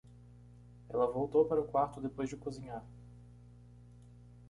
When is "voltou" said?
1.11-1.45